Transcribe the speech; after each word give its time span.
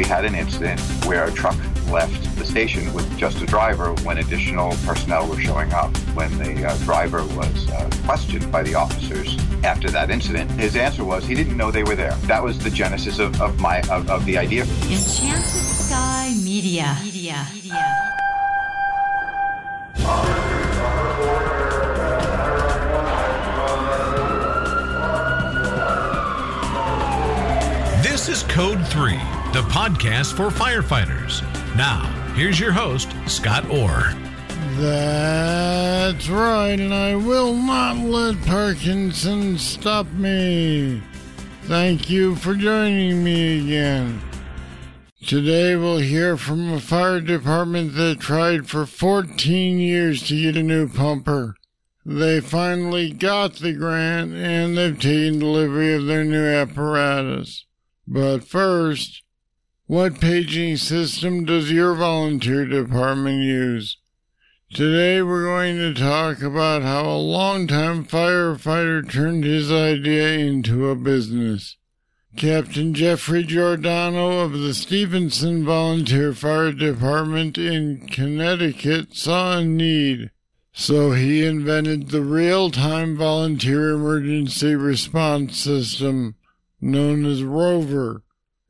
we 0.00 0.06
had 0.06 0.24
an 0.24 0.34
incident 0.34 0.80
where 1.04 1.26
a 1.26 1.32
truck 1.32 1.58
left 1.90 2.34
the 2.38 2.44
station 2.46 2.90
with 2.94 3.06
just 3.18 3.42
a 3.42 3.44
driver 3.44 3.92
when 4.02 4.16
additional 4.16 4.70
personnel 4.86 5.28
were 5.28 5.38
showing 5.38 5.70
up. 5.74 5.94
When 6.16 6.38
the 6.38 6.64
uh, 6.64 6.74
driver 6.84 7.22
was 7.36 7.68
uh, 7.68 7.90
questioned 8.06 8.50
by 8.50 8.62
the 8.62 8.74
officers 8.74 9.36
after 9.62 9.90
that 9.90 10.08
incident, 10.08 10.50
his 10.52 10.74
answer 10.74 11.04
was 11.04 11.26
he 11.26 11.34
didn't 11.34 11.54
know 11.54 11.70
they 11.70 11.82
were 11.82 11.96
there. 11.96 12.14
That 12.32 12.42
was 12.42 12.58
the 12.58 12.70
genesis 12.70 13.18
of, 13.18 13.38
of 13.42 13.60
my 13.60 13.80
of, 13.90 14.08
of 14.08 14.24
the 14.24 14.38
idea. 14.38 14.62
Enchanted 14.62 15.44
Sky 15.44 16.32
Media. 16.42 16.96
Media. 17.02 17.46
Media. 17.52 18.10
This 28.02 28.28
is 28.28 28.42
Code 28.44 28.86
3, 28.88 29.18
the 29.52 29.62
podcast 29.62 30.36
for 30.36 30.48
firefighters. 30.48 31.42
Now, 31.74 32.04
here's 32.34 32.60
your 32.60 32.70
host, 32.70 33.12
Scott 33.26 33.68
Orr. 33.68 34.14
That's 34.76 36.28
right, 36.28 36.78
and 36.78 36.94
I 36.94 37.16
will 37.16 37.54
not 37.54 37.96
let 37.96 38.40
Parkinson 38.46 39.58
stop 39.58 40.06
me. 40.12 41.02
Thank 41.64 42.08
you 42.08 42.36
for 42.36 42.54
joining 42.54 43.24
me 43.24 43.64
again. 43.64 44.20
Today 45.26 45.74
we'll 45.74 45.98
hear 45.98 46.36
from 46.36 46.72
a 46.72 46.80
fire 46.80 47.20
department 47.20 47.94
that 47.96 48.20
tried 48.20 48.68
for 48.68 48.86
14 48.86 49.80
years 49.80 50.28
to 50.28 50.40
get 50.40 50.56
a 50.56 50.62
new 50.62 50.88
pumper. 50.88 51.56
They 52.06 52.40
finally 52.40 53.12
got 53.12 53.54
the 53.54 53.72
grant 53.72 54.32
and 54.32 54.78
they've 54.78 54.98
taken 54.98 55.40
delivery 55.40 55.92
of 55.94 56.06
their 56.06 56.24
new 56.24 56.46
apparatus. 56.46 57.66
But 58.06 58.44
first, 58.44 59.24
what 59.90 60.20
paging 60.20 60.76
system 60.76 61.44
does 61.44 61.72
your 61.72 61.96
volunteer 61.96 62.64
department 62.64 63.42
use? 63.42 63.96
Today 64.72 65.20
we're 65.20 65.42
going 65.42 65.78
to 65.78 66.00
talk 66.00 66.42
about 66.42 66.82
how 66.82 67.06
a 67.06 67.18
longtime 67.18 68.04
firefighter 68.04 69.10
turned 69.10 69.42
his 69.42 69.72
idea 69.72 70.38
into 70.38 70.88
a 70.88 70.94
business. 70.94 71.76
Captain 72.36 72.94
Jeffrey 72.94 73.42
Giordano 73.42 74.38
of 74.38 74.52
the 74.52 74.74
Stevenson 74.74 75.64
Volunteer 75.64 76.34
Fire 76.34 76.70
Department 76.70 77.58
in 77.58 78.06
Connecticut 78.06 79.16
saw 79.16 79.58
a 79.58 79.64
need, 79.64 80.30
so 80.72 81.10
he 81.10 81.44
invented 81.44 82.10
the 82.10 82.22
real-time 82.22 83.16
volunteer 83.16 83.90
emergency 83.90 84.76
response 84.76 85.58
system 85.58 86.36
known 86.80 87.26
as 87.26 87.42
Rover. 87.42 88.22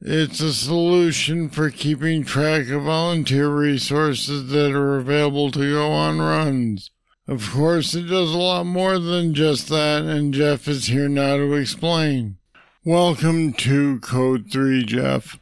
It's 0.03 0.41
a 0.41 0.55
solution 0.55 1.51
for 1.51 1.69
keeping 1.69 2.25
track 2.25 2.71
of 2.71 2.85
volunteer 2.85 3.51
resources 3.51 4.49
that 4.49 4.73
are 4.73 4.97
available 4.97 5.51
to 5.51 5.73
go 5.75 5.93
on 5.93 6.19
runs. 6.19 6.91
Of 7.29 7.51
course, 7.51 7.95
it 7.95 8.05
does 8.05 8.33
a 8.33 8.39
lot 8.39 8.65
more 8.65 8.99
than 8.99 9.35
just 9.35 9.69
that, 9.69 10.05
and 10.05 10.33
Jeff 10.33 10.67
is 10.69 10.87
here 10.87 11.07
now 11.07 11.37
to 11.37 11.53
explain. 11.53 12.39
Welcome 12.83 13.53
to 13.53 14.01
Code 14.01 14.51
3, 14.51 14.87
Jeff. 14.87 15.39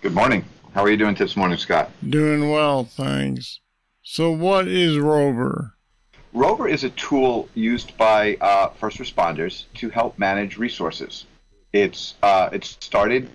Good 0.00 0.14
morning. 0.14 0.46
How 0.72 0.82
are 0.84 0.90
you 0.90 0.96
doing 0.96 1.14
this 1.14 1.36
morning, 1.36 1.58
Scott? 1.58 1.90
Doing 2.08 2.48
well, 2.48 2.84
thanks. 2.84 3.60
So, 4.00 4.32
what 4.32 4.66
is 4.66 4.96
Rover? 4.96 5.74
Rover 6.32 6.66
is 6.66 6.84
a 6.84 6.90
tool 6.90 7.50
used 7.52 7.98
by 7.98 8.38
uh, 8.40 8.68
first 8.70 8.96
responders 8.96 9.64
to 9.74 9.90
help 9.90 10.18
manage 10.18 10.56
resources. 10.56 11.26
It's 11.74 12.14
uh, 12.22 12.48
it 12.50 12.64
started 12.64 13.28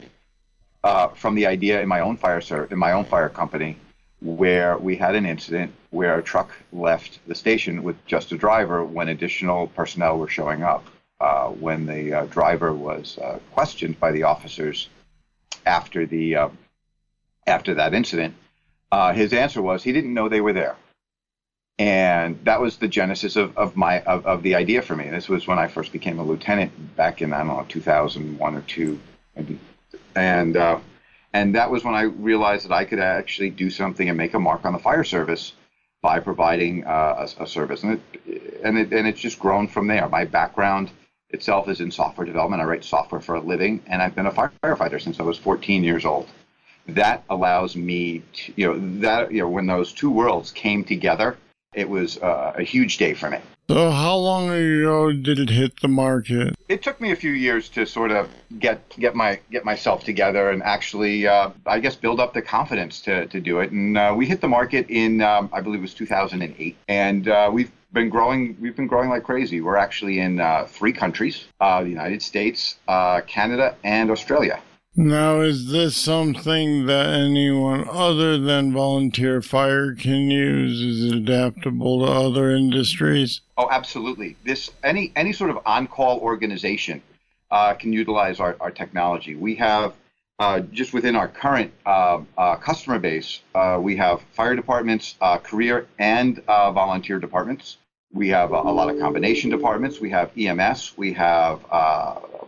uh, 0.85 1.07
from 1.09 1.33
the 1.33 1.47
idea 1.47 1.81
in 1.81 1.87
my 1.87 1.99
own 1.99 2.15
fire 2.15 2.39
ser- 2.39 2.67
in 2.69 2.77
my 2.77 2.91
own 2.91 3.03
fire 3.03 3.27
company 3.27 3.75
where 4.21 4.77
we 4.77 4.95
had 4.95 5.15
an 5.15 5.25
incident 5.25 5.73
where 5.89 6.19
a 6.19 6.23
truck 6.23 6.51
left 6.71 7.19
the 7.27 7.33
station 7.33 7.83
with 7.83 7.97
just 8.05 8.31
a 8.31 8.37
driver 8.37 8.85
when 8.85 9.09
additional 9.09 9.67
personnel 9.69 10.17
were 10.19 10.27
showing 10.27 10.61
up. 10.63 10.85
Uh, 11.19 11.47
when 11.47 11.85
the 11.85 12.13
uh, 12.13 12.25
driver 12.25 12.73
was 12.73 13.17
uh, 13.19 13.39
questioned 13.53 13.99
by 13.99 14.11
the 14.11 14.21
officers 14.23 14.89
after 15.65 16.05
the 16.05 16.35
uh, 16.35 16.49
after 17.47 17.73
that 17.73 17.93
incident, 17.93 18.35
uh, 18.91 19.11
his 19.11 19.33
answer 19.33 19.61
was 19.61 19.81
he 19.81 19.91
didn't 19.91 20.13
know 20.13 20.29
they 20.29 20.41
were 20.41 20.53
there 20.53 20.75
and 21.79 22.39
that 22.45 22.61
was 22.61 22.77
the 22.77 22.87
genesis 22.87 23.35
of, 23.35 23.57
of 23.57 23.75
my 23.75 24.01
of, 24.01 24.25
of 24.25 24.43
the 24.43 24.53
idea 24.55 24.81
for 24.81 24.95
me. 24.95 25.09
This 25.09 25.27
was 25.27 25.47
when 25.47 25.57
I 25.57 25.67
first 25.67 25.91
became 25.91 26.19
a 26.19 26.23
lieutenant 26.23 26.95
back 26.95 27.21
in 27.21 27.33
I 27.33 27.39
don't 27.39 27.47
know 27.47 27.65
2001 27.67 28.55
or 28.55 28.61
two, 28.61 28.99
maybe, 29.35 29.57
and 30.15 30.57
uh, 30.57 30.79
and 31.33 31.55
that 31.55 31.69
was 31.69 31.83
when 31.83 31.95
I 31.95 32.03
realized 32.03 32.69
that 32.69 32.73
I 32.73 32.85
could 32.85 32.99
actually 32.99 33.49
do 33.49 33.69
something 33.69 34.07
and 34.07 34.17
make 34.17 34.33
a 34.33 34.39
mark 34.39 34.65
on 34.65 34.73
the 34.73 34.79
fire 34.79 35.03
service 35.03 35.53
by 36.01 36.19
providing 36.19 36.85
uh, 36.85 37.27
a, 37.39 37.43
a, 37.43 37.47
service, 37.47 37.83
and 37.83 37.93
it, 37.93 38.61
and 38.63 38.77
it 38.77 38.93
and 38.93 39.07
it's 39.07 39.19
just 39.19 39.39
grown 39.39 39.67
from 39.67 39.87
there. 39.87 40.07
My 40.07 40.25
background 40.25 40.91
itself 41.29 41.67
is 41.67 41.81
in 41.81 41.91
software 41.91 42.25
development. 42.25 42.61
I 42.61 42.65
write 42.65 42.83
software 42.83 43.21
for 43.21 43.35
a 43.35 43.41
living, 43.41 43.81
and 43.87 44.01
I've 44.01 44.15
been 44.15 44.27
a 44.27 44.31
firefighter 44.31 45.01
since 45.01 45.19
I 45.19 45.23
was 45.23 45.37
14 45.37 45.83
years 45.83 46.05
old. 46.05 46.27
That 46.87 47.23
allows 47.29 47.75
me, 47.75 48.21
to, 48.33 48.53
you 48.55 48.67
know, 48.67 48.99
that 49.01 49.31
you 49.31 49.39
know, 49.39 49.49
when 49.49 49.65
those 49.65 49.91
two 49.91 50.11
worlds 50.11 50.51
came 50.51 50.83
together 50.83 51.37
it 51.75 51.89
was 51.89 52.17
uh, 52.17 52.53
a 52.55 52.63
huge 52.63 52.97
day 52.97 53.13
for 53.13 53.29
me. 53.29 53.37
So, 53.67 53.89
how 53.89 54.15
long 54.17 54.51
ago 54.51 55.11
did 55.11 55.39
it 55.39 55.49
hit 55.49 55.81
the 55.81 55.87
market? 55.87 56.53
It 56.69 56.83
took 56.83 57.01
me 57.01 57.11
a 57.11 57.15
few 57.15 57.31
years 57.31 57.67
to 57.69 57.87
sort 57.87 58.11
of 58.11 58.29
get 58.59 58.87
get 58.99 59.15
my 59.15 59.39
get 59.49 59.65
myself 59.65 60.03
together 60.03 60.51
and 60.51 60.61
actually, 60.61 61.25
uh, 61.25 61.49
I 61.65 61.79
guess, 61.79 61.95
build 61.95 62.19
up 62.19 62.35
the 62.35 62.43
confidence 62.43 63.01
to, 63.01 63.25
to 63.25 63.39
do 63.39 63.61
it. 63.61 63.71
And 63.71 63.97
uh, 63.97 64.13
we 64.15 64.27
hit 64.27 64.39
the 64.39 64.47
market 64.47 64.85
in, 64.89 65.23
um, 65.23 65.49
I 65.51 65.61
believe, 65.61 65.79
it 65.79 65.81
was 65.81 65.95
2008, 65.95 66.77
and 66.87 67.27
uh, 67.27 67.49
we've 67.51 67.71
been 67.91 68.09
growing. 68.09 68.55
We've 68.61 68.75
been 68.75 68.85
growing 68.85 69.09
like 69.09 69.23
crazy. 69.23 69.61
We're 69.61 69.77
actually 69.77 70.19
in 70.19 70.39
uh, 70.39 70.65
three 70.69 70.93
countries: 70.93 71.45
uh, 71.59 71.81
the 71.81 71.89
United 71.89 72.21
States, 72.21 72.75
Canada, 72.87 73.75
and 73.83 74.11
Australia. 74.11 74.61
Now, 74.97 75.41
is 75.41 75.73
this 75.73 75.97
something 75.97 76.85
that 76.85 77.07
anyone 77.07 77.85
other 77.89 78.37
than 78.37 78.71
volunteer 78.71 79.41
fire 79.41 79.93
can 79.93 80.31
use? 80.31 80.79
Is 80.79 81.11
it 81.11 81.17
adaptable 81.17 82.05
to 82.05 82.11
other 82.11 82.51
industries? 82.51 83.41
Oh, 83.57 83.67
absolutely. 83.69 84.37
This 84.45 84.71
any 84.85 85.11
any 85.17 85.33
sort 85.33 85.49
of 85.49 85.59
on-call 85.65 86.19
organization 86.19 87.01
uh, 87.51 87.73
can 87.73 87.91
utilize 87.91 88.39
our, 88.39 88.55
our 88.61 88.71
technology. 88.71 89.35
We 89.35 89.55
have 89.55 89.95
uh, 90.39 90.61
just 90.61 90.93
within 90.93 91.17
our 91.17 91.27
current 91.27 91.73
uh, 91.85 92.21
uh 92.37 92.55
customer 92.55 92.97
base, 92.97 93.41
uh, 93.53 93.77
we 93.81 93.97
have 93.97 94.21
fire 94.31 94.55
departments, 94.55 95.15
uh, 95.19 95.39
career 95.39 95.87
and 95.99 96.41
volunteer 96.45 97.19
departments. 97.19 97.77
We 98.13 98.29
have 98.29 98.53
a, 98.53 98.61
a, 98.61 98.71
lot 98.71 98.89
of 98.89 98.97
combination 98.97 99.49
departments. 99.49 99.99
We 99.99 100.09
have 100.11 100.31
EMS. 100.37 100.93
We 100.95 101.11
have 101.13 101.59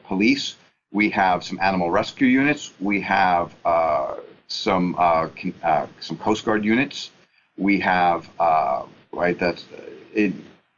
police 0.06 0.56
we 0.98 1.12
have 1.12 1.44
some 1.44 1.60
animal 1.62 1.92
rescue 1.92 2.28
units. 2.28 2.74
We 2.80 3.00
have 3.02 3.54
uh, 3.64 4.16
some 4.48 4.96
uh, 4.98 5.30
uh, 5.62 5.86
some 6.00 6.18
Coast 6.18 6.44
Guard 6.44 6.66
units. 6.66 7.12
We 7.56 7.80
have 7.82 8.28
uh, 8.40 8.82
right 9.12 9.38
that's 9.38 9.64
uh, 9.66 9.82
it, 10.16 10.34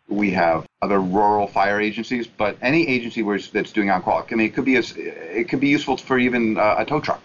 we 0.09 0.31
have 0.31 0.67
other 0.81 0.99
rural 0.99 1.47
fire 1.47 1.79
agencies, 1.79 2.27
but 2.27 2.57
any 2.61 2.85
agency 2.95 3.23
where 3.23 3.39
that's 3.39 3.71
doing 3.71 3.89
on 3.91 4.01
call. 4.01 4.25
I 4.29 4.35
mean, 4.35 4.47
it 4.47 4.53
could 4.55 4.65
be 4.65 4.75
a, 4.75 4.83
it 5.39 5.47
could 5.47 5.61
be 5.61 5.69
useful 5.69 5.95
for 5.95 6.17
even 6.19 6.57
a 6.57 6.83
tow 6.85 6.99
truck, 6.99 7.23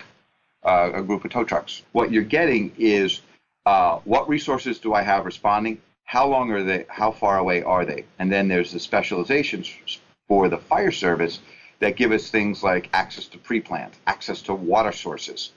a 0.62 1.02
group 1.02 1.24
of 1.24 1.32
tow 1.32 1.42
trucks. 1.42 1.82
What 1.92 2.12
you're 2.12 2.30
getting 2.40 2.72
is 2.78 3.22
what 3.64 4.28
resources 4.28 4.78
do 4.78 4.94
I 4.94 5.02
have 5.02 5.24
responding? 5.24 5.80
How 6.04 6.28
long 6.28 6.52
are 6.52 6.62
they? 6.62 6.84
How 6.88 7.10
far 7.10 7.38
away 7.38 7.64
are 7.64 7.84
they? 7.84 8.04
And 8.20 8.30
then 8.30 8.46
there's 8.46 8.70
the 8.70 8.78
specializations 8.78 9.66
for 10.28 10.48
the 10.48 10.58
fire 10.58 10.92
service 10.92 11.40
that 11.80 11.96
give 11.96 12.12
us 12.12 12.30
things 12.30 12.62
like 12.62 12.88
access 12.92 13.26
to 13.26 13.38
pre-plant, 13.38 13.94
access 14.06 14.42
to 14.42 14.54
water 14.54 14.92
sources. 14.92 15.50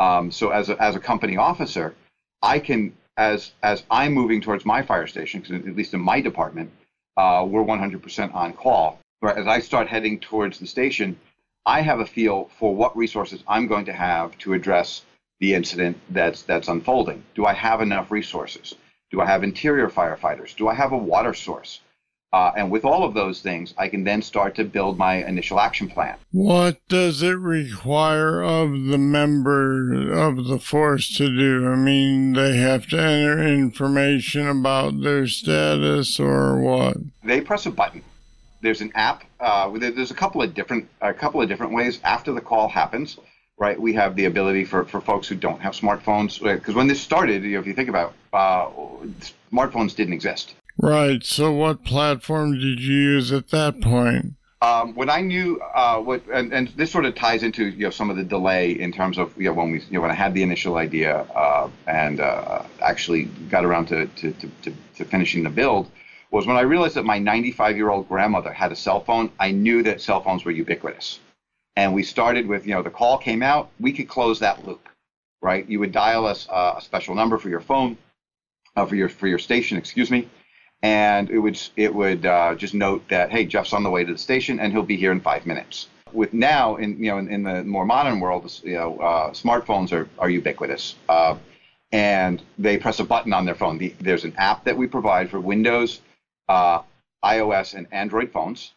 Um, 0.00 0.30
so 0.30 0.50
as 0.50 0.68
a, 0.68 0.80
as 0.82 0.96
a 0.96 1.00
company 1.00 1.36
officer, 1.36 1.94
I 2.42 2.58
can, 2.58 2.96
as 3.16 3.52
as 3.62 3.84
I'm 3.90 4.12
moving 4.12 4.40
towards 4.40 4.64
my 4.64 4.82
fire 4.82 5.06
station, 5.06 5.40
because 5.40 5.66
at 5.66 5.76
least 5.76 5.94
in 5.94 6.00
my 6.00 6.20
department, 6.20 6.70
uh, 7.16 7.44
we're 7.48 7.64
100% 7.64 8.34
on 8.34 8.52
call. 8.52 8.98
But 9.20 9.38
as 9.38 9.46
I 9.46 9.60
start 9.60 9.88
heading 9.88 10.18
towards 10.18 10.58
the 10.58 10.66
station, 10.66 11.18
I 11.64 11.80
have 11.80 12.00
a 12.00 12.06
feel 12.06 12.50
for 12.58 12.74
what 12.74 12.96
resources 12.96 13.42
I'm 13.48 13.66
going 13.66 13.86
to 13.86 13.92
have 13.92 14.36
to 14.38 14.52
address 14.52 15.02
the 15.40 15.54
incident 15.54 15.96
that's 16.10 16.42
that's 16.42 16.68
unfolding. 16.68 17.22
Do 17.34 17.46
I 17.46 17.54
have 17.54 17.80
enough 17.80 18.10
resources? 18.10 18.74
Do 19.10 19.20
I 19.20 19.26
have 19.26 19.44
interior 19.44 19.88
firefighters? 19.88 20.56
Do 20.56 20.68
I 20.68 20.74
have 20.74 20.92
a 20.92 20.98
water 20.98 21.32
source? 21.34 21.80
Uh, 22.34 22.52
and 22.56 22.68
with 22.68 22.84
all 22.84 23.04
of 23.04 23.14
those 23.14 23.40
things, 23.40 23.74
I 23.78 23.86
can 23.86 24.02
then 24.02 24.20
start 24.20 24.56
to 24.56 24.64
build 24.64 24.98
my 24.98 25.24
initial 25.24 25.60
action 25.60 25.88
plan. 25.88 26.16
What 26.32 26.80
does 26.88 27.22
it 27.22 27.38
require 27.38 28.42
of 28.42 28.70
the 28.86 28.98
member 28.98 30.10
of 30.10 30.48
the 30.48 30.58
force 30.58 31.16
to 31.18 31.28
do? 31.28 31.68
I 31.68 31.76
mean, 31.76 32.32
they 32.32 32.56
have 32.56 32.88
to 32.88 33.00
enter 33.00 33.40
information 33.40 34.48
about 34.48 35.00
their 35.00 35.28
status 35.28 36.18
or 36.18 36.60
what? 36.60 36.96
They 37.22 37.40
press 37.40 37.66
a 37.66 37.70
button. 37.70 38.02
There's 38.62 38.80
an 38.80 38.90
app. 38.96 39.22
Uh, 39.38 39.70
there's 39.78 40.10
a 40.10 40.14
couple 40.14 40.42
of 40.42 40.54
different 40.54 40.88
a 41.00 41.14
couple 41.14 41.40
of 41.40 41.48
different 41.48 41.72
ways. 41.72 42.00
After 42.02 42.32
the 42.32 42.40
call 42.40 42.68
happens, 42.68 43.16
right? 43.58 43.80
We 43.80 43.92
have 43.92 44.16
the 44.16 44.24
ability 44.24 44.64
for, 44.64 44.84
for 44.84 45.00
folks 45.00 45.28
who 45.28 45.36
don't 45.36 45.60
have 45.60 45.74
smartphones, 45.74 46.42
because 46.42 46.74
when 46.74 46.88
this 46.88 47.00
started, 47.00 47.44
you 47.44 47.52
know, 47.52 47.60
if 47.60 47.66
you 47.68 47.74
think 47.74 47.88
about 47.88 48.12
uh, 48.32 48.70
smartphones 49.52 49.94
didn't 49.94 50.14
exist. 50.14 50.56
Right. 50.84 51.24
So, 51.24 51.50
what 51.50 51.82
platform 51.82 52.58
did 52.58 52.78
you 52.78 52.94
use 52.94 53.32
at 53.32 53.48
that 53.48 53.80
point? 53.80 54.34
Um, 54.60 54.94
when 54.94 55.08
I 55.08 55.22
knew 55.22 55.58
uh, 55.74 55.98
what, 55.98 56.22
and, 56.30 56.52
and, 56.52 56.68
this 56.76 56.90
sort 56.90 57.06
of 57.06 57.14
ties 57.14 57.42
into 57.42 57.64
you 57.64 57.84
know 57.84 57.90
some 57.90 58.10
of 58.10 58.16
the 58.16 58.22
delay 58.22 58.72
in 58.72 58.92
terms 58.92 59.16
of 59.16 59.34
you 59.38 59.44
know 59.44 59.54
when 59.54 59.70
we 59.70 59.78
you 59.80 59.92
know 59.92 60.02
when 60.02 60.10
I 60.10 60.14
had 60.14 60.34
the 60.34 60.42
initial 60.42 60.76
idea 60.76 61.20
uh, 61.34 61.70
and 61.86 62.20
uh, 62.20 62.64
actually 62.82 63.24
got 63.48 63.64
around 63.64 63.86
to, 63.86 64.06
to, 64.08 64.32
to, 64.32 64.74
to, 64.96 65.04
finishing 65.06 65.42
the 65.42 65.48
build 65.48 65.90
was 66.30 66.46
when 66.46 66.58
I 66.58 66.60
realized 66.60 66.96
that 66.96 67.06
my 67.06 67.18
95 67.18 67.76
year 67.78 67.88
old 67.88 68.06
grandmother 68.06 68.52
had 68.52 68.70
a 68.70 68.76
cell 68.76 69.00
phone. 69.00 69.30
I 69.40 69.52
knew 69.52 69.82
that 69.84 70.02
cell 70.02 70.20
phones 70.22 70.44
were 70.44 70.50
ubiquitous, 70.50 71.18
and 71.76 71.94
we 71.94 72.02
started 72.02 72.46
with 72.46 72.66
you 72.66 72.74
know 72.74 72.82
the 72.82 72.90
call 72.90 73.16
came 73.16 73.42
out, 73.42 73.70
we 73.80 73.90
could 73.90 74.08
close 74.08 74.38
that 74.40 74.66
loop, 74.66 74.86
right? 75.40 75.66
You 75.66 75.80
would 75.80 75.92
dial 75.92 76.26
us 76.26 76.46
uh, 76.50 76.74
a 76.76 76.82
special 76.82 77.14
number 77.14 77.38
for 77.38 77.48
your 77.48 77.60
phone, 77.62 77.96
uh, 78.76 78.84
for 78.84 78.96
your 78.96 79.08
for 79.08 79.28
your 79.28 79.38
station, 79.38 79.78
excuse 79.78 80.10
me 80.10 80.28
and 80.84 81.30
it 81.30 81.38
would 81.38 81.58
it 81.76 81.94
would 81.94 82.26
uh, 82.26 82.54
just 82.54 82.74
note 82.74 83.02
that 83.08 83.30
hey 83.30 83.44
Jeff's 83.46 83.72
on 83.72 83.82
the 83.82 83.90
way 83.90 84.04
to 84.04 84.12
the 84.12 84.18
station 84.18 84.60
and 84.60 84.70
he'll 84.70 84.82
be 84.82 84.98
here 84.98 85.12
in 85.12 85.20
five 85.20 85.46
minutes. 85.46 85.88
With 86.12 86.34
now 86.34 86.76
in 86.76 86.98
you 87.02 87.10
know 87.10 87.16
in, 87.16 87.28
in 87.28 87.42
the 87.42 87.64
more 87.64 87.86
modern 87.86 88.20
world, 88.20 88.60
you 88.62 88.74
know 88.74 88.98
uh, 88.98 89.30
smartphones 89.30 89.92
are 89.92 90.06
are 90.18 90.28
ubiquitous, 90.28 90.94
uh, 91.08 91.36
and 91.90 92.42
they 92.58 92.76
press 92.76 93.00
a 93.00 93.04
button 93.04 93.32
on 93.32 93.46
their 93.46 93.54
phone. 93.54 93.78
The, 93.78 93.94
there's 93.98 94.24
an 94.24 94.34
app 94.36 94.64
that 94.64 94.76
we 94.76 94.86
provide 94.86 95.30
for 95.30 95.40
Windows, 95.40 96.02
uh, 96.48 96.80
iOS, 97.24 97.72
and 97.72 97.86
Android 97.90 98.30
phones, 98.30 98.72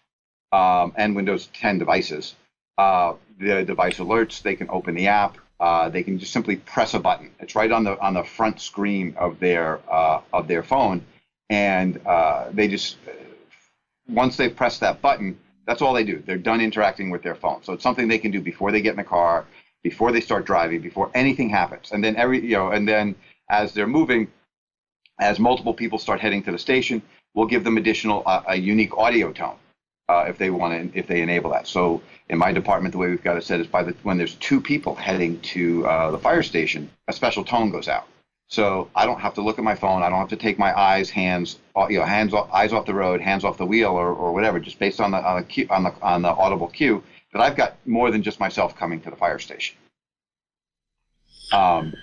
um, 0.54 0.94
and 0.96 1.14
Windows 1.16 1.50
10 1.54 1.78
devices. 1.78 2.36
Uh, 2.78 3.14
the 3.38 3.64
device 3.64 3.98
alerts. 4.00 4.42
They 4.42 4.56
can 4.56 4.70
open 4.70 4.96
the 4.96 5.08
app. 5.08 5.38
Uh, 5.60 5.90
they 5.90 6.04
can 6.04 6.18
just 6.20 6.32
simply 6.32 6.56
press 6.56 6.94
a 6.94 7.00
button. 7.00 7.32
It's 7.40 7.54
right 7.54 7.72
on 7.72 7.84
the 7.84 8.00
on 8.00 8.14
the 8.14 8.24
front 8.24 8.62
screen 8.62 9.14
of 9.18 9.40
their 9.40 9.82
of 9.90 10.48
their 10.48 10.64
phone 10.64 11.04
and 11.50 12.00
uh, 12.06 12.46
they 12.52 12.68
just 12.68 12.98
once 14.08 14.38
they've 14.38 14.56
pressed 14.56 14.80
that 14.80 15.02
button, 15.02 15.38
that's 15.66 15.82
all 15.82 15.94
they 15.94 16.04
do. 16.04 16.24
They're 16.26 16.38
done 16.38 16.62
interacting 16.62 17.10
with 17.10 17.22
their 17.22 17.36
phone. 17.36 17.62
So 17.64 17.74
it's 17.74 17.84
something 17.84 18.08
they 18.08 18.18
can 18.18 18.32
do 18.32 18.40
before 18.42 18.72
they 18.72 18.82
get 18.82 18.92
in 18.92 18.98
the 18.98 19.04
car, 19.04 19.46
before 19.84 20.12
they 20.12 20.22
start 20.22 20.46
driving, 20.46 20.82
before 20.82 21.10
anything 21.14 21.50
happens. 21.50 21.92
And 21.92 22.04
then 22.04 22.16
every 22.16 22.42
you 22.42 22.56
know, 22.56 22.72
and 22.72 22.88
then 22.88 23.16
as 23.50 23.74
they're 23.74 23.88
moving, 23.88 24.28
as 25.20 25.40
multiple 25.40 25.74
people 25.74 25.98
start 25.98 26.20
heading 26.20 26.42
to 26.44 26.52
the 26.52 26.58
station, 26.58 27.02
we'll 27.34 27.46
give 27.46 27.64
them 27.64 27.78
additional 27.78 28.24
uh, 28.26 28.42
a 28.48 28.56
unique 28.56 28.98
audio 28.98 29.32
tone 29.32 29.56
uh, 30.10 30.26
if 30.28 30.38
they 30.38 30.50
want 30.50 30.94
to 30.94 30.98
if 30.98 31.08
they 31.08 31.22
enable 31.22 31.50
that. 31.52 31.68
So 31.68 32.02
in 32.30 32.38
my 32.38 32.52
department, 32.52 32.94
the 32.94 32.98
way 32.98 33.10
we've 33.10 33.24
got 33.24 33.38
it 33.38 33.44
set 33.44 33.60
is 33.60 33.68
by 33.68 33.84
the 33.84 33.96
when 34.04 34.18
there's 34.18 34.36
two 34.36 34.62
people 34.62 34.96
heading 34.96 35.40
to 35.42 35.86
uh, 35.86 36.12
the 36.12 36.20
fire 36.20 36.44
station, 36.44 36.90
a 37.08 37.14
special 37.14 37.44
tone 37.44 37.72
goes 37.72 37.88
out. 37.88 38.08
So 38.50 38.90
I 38.96 39.06
don't 39.06 39.20
have 39.20 39.34
to 39.34 39.42
look 39.42 39.58
at 39.58 39.66
my 39.66 39.76
phone. 39.76 40.04
I 40.04 40.10
don't 40.10 40.20
have 40.20 40.30
to 40.30 40.38
take 40.38 40.58
my 40.58 40.78
eyes, 40.78 41.10
hands, 41.10 41.60
uh, 41.76 41.88
you 41.90 42.00
know, 42.00 42.06
hands 42.06 42.34
off, 42.34 42.50
eyes 42.52 42.72
off 42.72 42.86
the 42.86 42.94
road, 42.94 43.20
hands 43.20 43.44
off 43.44 43.58
the 43.58 43.66
wheel, 43.66 43.90
or, 43.90 44.14
or 44.14 44.32
whatever. 44.34 44.60
Just 44.60 44.80
based 44.80 45.02
on 45.02 45.12
the 45.12 45.18
on 45.18 45.42
the 45.42 45.44
cue, 45.44 45.68
on 45.70 45.84
the 45.84 45.94
on 46.02 46.22
the 46.22 46.30
audible 46.30 46.68
cue 46.68 47.04
that 47.34 47.42
I've 47.42 47.58
got 47.58 47.76
more 47.86 48.10
than 48.10 48.24
just 48.24 48.40
myself 48.40 48.76
coming 48.78 49.02
to 49.02 49.10
the 49.10 49.18
fire 49.18 49.40
station. 49.40 49.76
Um. 51.52 51.94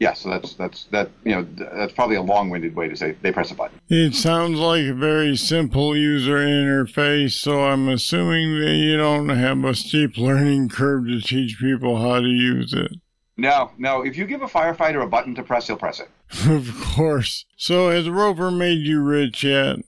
Yeah, 0.00 0.12
so 0.12 0.30
that's 0.30 0.54
that's 0.54 0.84
that 0.84 1.10
you 1.24 1.34
know 1.34 1.46
that's 1.58 1.92
probably 1.92 2.14
a 2.16 2.22
long-winded 2.22 2.76
way 2.76 2.88
to 2.88 2.96
say 2.96 3.16
they 3.20 3.32
press 3.32 3.50
a 3.50 3.56
button. 3.56 3.80
It 3.88 4.14
sounds 4.14 4.56
like 4.58 4.84
a 4.84 4.94
very 4.94 5.36
simple 5.36 5.96
user 5.96 6.36
interface, 6.36 7.32
so 7.32 7.64
I'm 7.64 7.88
assuming 7.88 8.60
that 8.60 8.76
you 8.76 8.96
don't 8.96 9.28
have 9.28 9.64
a 9.64 9.74
steep 9.74 10.16
learning 10.16 10.68
curve 10.68 11.06
to 11.06 11.20
teach 11.20 11.58
people 11.58 11.96
how 11.96 12.20
to 12.20 12.28
use 12.28 12.72
it. 12.72 12.92
No, 13.38 13.70
no. 13.78 14.02
If 14.04 14.16
you 14.16 14.26
give 14.26 14.42
a 14.42 14.48
firefighter 14.48 15.02
a 15.02 15.06
button 15.06 15.36
to 15.36 15.44
press, 15.44 15.68
he'll 15.68 15.76
press 15.76 16.00
it. 16.00 16.10
of 16.50 16.68
course. 16.94 17.46
So 17.56 17.88
has 17.90 18.10
Rover 18.10 18.50
made 18.50 18.84
you 18.84 19.00
rich 19.00 19.44
yet? 19.44 19.78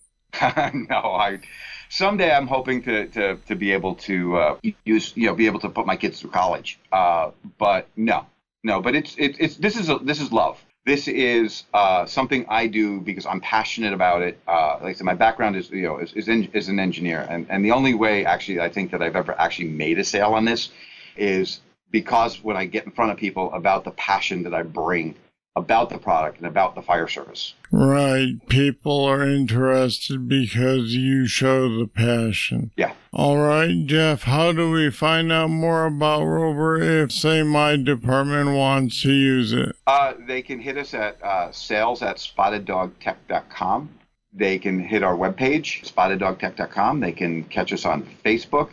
no, 0.72 0.96
I. 0.96 1.40
Someday 1.88 2.32
I'm 2.32 2.46
hoping 2.46 2.82
to, 2.84 3.08
to, 3.08 3.36
to 3.48 3.56
be 3.56 3.72
able 3.72 3.96
to 3.96 4.36
uh, 4.36 4.56
use 4.84 5.12
you 5.16 5.26
know 5.26 5.34
be 5.34 5.46
able 5.46 5.58
to 5.60 5.68
put 5.68 5.84
my 5.86 5.96
kids 5.96 6.20
through 6.20 6.30
college. 6.30 6.78
Uh, 6.92 7.32
but 7.58 7.88
no, 7.96 8.24
no. 8.62 8.80
But 8.80 8.94
it's 8.94 9.16
it, 9.18 9.34
it's 9.40 9.56
this 9.56 9.76
is 9.76 9.90
a, 9.90 9.98
this 9.98 10.20
is 10.20 10.30
love. 10.30 10.64
This 10.86 11.08
is 11.08 11.64
uh, 11.74 12.06
something 12.06 12.46
I 12.48 12.68
do 12.68 13.00
because 13.00 13.26
I'm 13.26 13.40
passionate 13.40 13.92
about 13.92 14.22
it. 14.22 14.38
Uh, 14.46 14.78
like 14.80 14.90
I 14.90 14.92
said, 14.92 15.04
my 15.04 15.14
background 15.14 15.56
is 15.56 15.68
you 15.70 15.82
know 15.82 15.98
is 15.98 16.12
is, 16.12 16.28
in, 16.28 16.44
is 16.52 16.68
an 16.68 16.78
engineer, 16.78 17.26
and 17.28 17.46
and 17.50 17.64
the 17.64 17.72
only 17.72 17.94
way 17.94 18.24
actually 18.24 18.60
I 18.60 18.68
think 18.68 18.92
that 18.92 19.02
I've 19.02 19.16
ever 19.16 19.38
actually 19.38 19.70
made 19.70 19.98
a 19.98 20.04
sale 20.04 20.34
on 20.34 20.44
this 20.44 20.70
is 21.16 21.60
because 21.90 22.42
when 22.42 22.56
I 22.56 22.66
get 22.66 22.84
in 22.84 22.92
front 22.92 23.12
of 23.12 23.18
people 23.18 23.52
about 23.52 23.84
the 23.84 23.90
passion 23.92 24.42
that 24.44 24.54
I 24.54 24.62
bring 24.62 25.16
about 25.56 25.90
the 25.90 25.98
product 25.98 26.38
and 26.38 26.46
about 26.46 26.74
the 26.74 26.82
fire 26.82 27.08
service. 27.08 27.54
Right. 27.72 28.36
People 28.48 29.04
are 29.04 29.22
interested 29.22 30.28
because 30.28 30.94
you 30.94 31.26
show 31.26 31.68
the 31.68 31.86
passion. 31.86 32.70
Yeah. 32.76 32.92
All 33.12 33.38
right, 33.38 33.86
Jeff, 33.86 34.22
how 34.22 34.52
do 34.52 34.70
we 34.70 34.90
find 34.90 35.32
out 35.32 35.50
more 35.50 35.86
about 35.86 36.22
Rover 36.22 36.80
if, 36.80 37.10
say, 37.10 37.42
my 37.42 37.76
department 37.76 38.56
wants 38.56 39.02
to 39.02 39.12
use 39.12 39.52
it? 39.52 39.74
Uh, 39.86 40.14
they 40.26 40.42
can 40.42 40.60
hit 40.60 40.76
us 40.76 40.94
at 40.94 41.20
uh, 41.22 41.50
sales 41.50 42.02
at 42.02 42.16
spotteddogtech.com. 42.16 43.90
They 44.32 44.58
can 44.58 44.78
hit 44.78 45.02
our 45.02 45.16
webpage, 45.16 45.92
spotteddogtech.com. 45.92 47.00
They 47.00 47.12
can 47.12 47.42
catch 47.44 47.72
us 47.72 47.84
on 47.84 48.08
Facebook, 48.24 48.70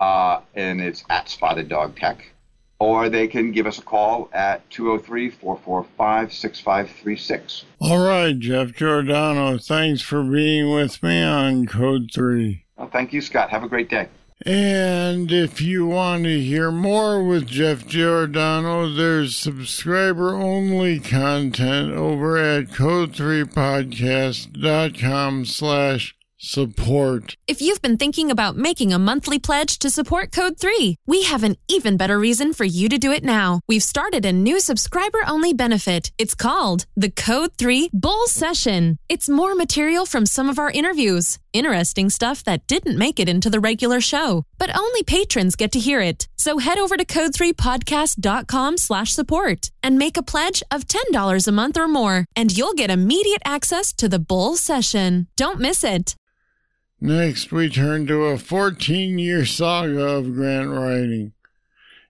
uh, 0.00 0.42
and 0.54 0.82
it's 0.82 1.04
at 1.08 1.30
Spotted 1.30 1.70
Dog 1.70 1.96
Tech 1.96 2.31
or 2.82 3.08
they 3.08 3.28
can 3.28 3.52
give 3.52 3.66
us 3.66 3.78
a 3.78 3.82
call 3.82 4.28
at 4.32 4.68
203 4.70 5.30
445 5.30 6.32
6536. 6.32 7.64
All 7.80 8.04
right, 8.04 8.38
Jeff 8.38 8.74
Giordano, 8.74 9.58
thanks 9.58 10.02
for 10.02 10.22
being 10.22 10.72
with 10.72 11.02
me 11.02 11.22
on 11.22 11.66
Code 11.66 12.10
3. 12.12 12.64
Well, 12.76 12.88
thank 12.88 13.12
you, 13.12 13.20
Scott. 13.20 13.50
Have 13.50 13.62
a 13.62 13.68
great 13.68 13.88
day. 13.88 14.08
And 14.44 15.30
if 15.30 15.60
you 15.60 15.86
want 15.86 16.24
to 16.24 16.40
hear 16.40 16.72
more 16.72 17.22
with 17.22 17.46
Jeff 17.46 17.86
Giordano, 17.86 18.92
there's 18.92 19.36
subscriber 19.36 20.34
only 20.34 20.98
content 20.98 21.92
over 21.92 22.36
at 22.36 22.70
code3podcast.com 22.70 25.44
slash 25.44 26.16
support. 26.42 27.36
If 27.46 27.62
you've 27.62 27.80
been 27.80 27.96
thinking 27.96 28.30
about 28.30 28.56
making 28.56 28.92
a 28.92 28.98
monthly 28.98 29.38
pledge 29.38 29.78
to 29.78 29.88
support 29.90 30.32
Code 30.32 30.58
3, 30.58 30.96
we 31.06 31.22
have 31.22 31.44
an 31.44 31.56
even 31.68 31.96
better 31.96 32.18
reason 32.18 32.52
for 32.52 32.64
you 32.64 32.88
to 32.88 32.98
do 32.98 33.12
it 33.12 33.24
now. 33.24 33.60
We've 33.68 33.82
started 33.82 34.26
a 34.26 34.32
new 34.32 34.58
subscriber 34.58 35.22
only 35.26 35.54
benefit. 35.54 36.10
It's 36.18 36.34
called 36.34 36.86
the 36.96 37.10
Code 37.10 37.52
3 37.58 37.90
Bull 37.92 38.26
Session. 38.26 38.98
It's 39.08 39.28
more 39.28 39.54
material 39.54 40.04
from 40.04 40.26
some 40.26 40.48
of 40.48 40.58
our 40.58 40.70
interviews, 40.70 41.38
interesting 41.52 42.10
stuff 42.10 42.42
that 42.44 42.66
didn't 42.66 42.98
make 42.98 43.20
it 43.20 43.28
into 43.28 43.48
the 43.48 43.60
regular 43.60 44.00
show, 44.00 44.44
but 44.58 44.76
only 44.76 45.04
patrons 45.04 45.56
get 45.56 45.70
to 45.72 45.78
hear 45.78 46.00
it. 46.00 46.26
So 46.36 46.58
head 46.58 46.78
over 46.78 46.96
to 46.96 47.04
code3podcast.com 47.04 48.78
slash 48.78 49.12
support 49.12 49.70
and 49.82 49.96
make 49.98 50.16
a 50.16 50.22
pledge 50.22 50.62
of 50.70 50.88
$10 50.88 51.48
a 51.48 51.52
month 51.52 51.76
or 51.76 51.86
more, 51.86 52.26
and 52.34 52.56
you'll 52.56 52.74
get 52.74 52.90
immediate 52.90 53.42
access 53.44 53.92
to 53.94 54.08
the 54.08 54.18
Bull 54.18 54.56
Session. 54.56 55.28
Don't 55.36 55.60
miss 55.60 55.84
it. 55.84 56.16
Next, 57.04 57.50
we 57.50 57.68
turn 57.68 58.06
to 58.06 58.26
a 58.26 58.38
14 58.38 59.18
year 59.18 59.44
saga 59.44 60.04
of 60.04 60.34
grant 60.34 60.70
writing. 60.70 61.32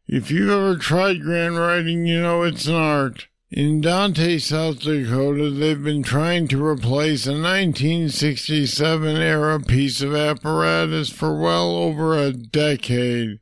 If 0.06 0.30
you've 0.30 0.50
ever 0.50 0.76
tried 0.76 1.22
grant 1.22 1.54
writing, 1.54 2.04
you 2.04 2.20
know 2.20 2.42
it's 2.42 2.66
an 2.66 2.74
art. 2.74 3.28
In 3.50 3.80
Dante, 3.80 4.36
South 4.36 4.80
Dakota, 4.80 5.48
they've 5.48 5.82
been 5.82 6.02
trying 6.02 6.46
to 6.48 6.62
replace 6.62 7.26
a 7.26 7.30
1967 7.32 9.16
era 9.16 9.60
piece 9.60 10.02
of 10.02 10.14
apparatus 10.14 11.08
for 11.08 11.40
well 11.40 11.70
over 11.70 12.18
a 12.18 12.30
decade. 12.30 13.40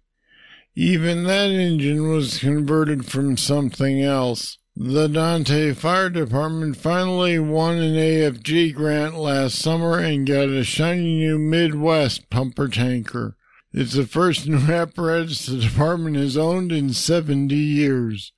Even 0.76 1.25
that 1.25 1.50
engine 1.50 2.09
was 2.09 2.38
converted 2.38 3.07
from 3.07 3.37
something 3.37 4.00
else. 4.00 4.59
The 4.82 5.08
Dante 5.08 5.75
Fire 5.75 6.08
Department 6.08 6.75
finally 6.75 7.38
won 7.38 7.76
an 7.76 7.96
AFG 7.96 8.75
grant 8.75 9.14
last 9.14 9.58
summer 9.58 9.99
and 9.99 10.26
got 10.26 10.49
a 10.49 10.64
shiny 10.64 11.18
new 11.18 11.38
Midwest 11.38 12.30
pumper 12.30 12.66
tanker. 12.66 13.37
It's 13.75 13.92
the 13.92 14.06
first 14.06 14.49
new 14.49 14.72
apparatus 14.72 15.44
the 15.44 15.58
department 15.58 16.16
has 16.16 16.38
owned 16.38 16.72
in 16.72 16.94
70 16.94 17.54
years. 17.54 18.32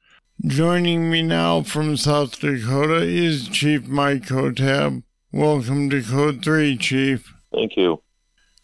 Joining 0.45 1.09
me 1.09 1.23
now 1.23 1.63
from 1.63 1.97
South 1.97 2.41
Dakota 2.41 3.03
is 3.03 3.47
Chief 3.47 3.87
Mike 3.87 4.27
Kotab. 4.27 5.05
Welcome 5.31 5.91
to 5.91 6.03
Code 6.03 6.43
3, 6.43 6.77
Chief. 6.77 7.33
Thank 7.55 7.77
you. 7.77 8.03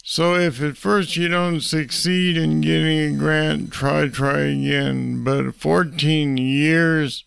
So, 0.03 0.35
if 0.35 0.61
at 0.61 0.75
first 0.75 1.15
you 1.15 1.29
don't 1.29 1.61
succeed 1.61 2.35
in 2.35 2.59
getting 2.59 3.15
a 3.15 3.17
grant, 3.17 3.71
try, 3.71 4.09
try 4.09 4.39
again. 4.39 5.23
But 5.23 5.55
14 5.55 6.35
years, 6.35 7.23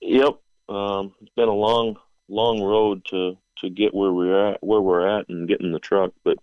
Yep, 0.00 0.38
um, 0.68 1.14
it's 1.20 1.32
been 1.34 1.48
a 1.48 1.52
long, 1.52 1.96
long 2.28 2.62
road 2.62 3.04
to 3.06 3.36
to 3.58 3.70
get 3.70 3.92
where 3.92 4.12
we're 4.12 4.50
at, 4.50 4.62
where 4.62 4.80
we're 4.80 5.06
at, 5.06 5.28
and 5.28 5.48
getting 5.48 5.72
the 5.72 5.80
truck. 5.80 6.12
But 6.24 6.38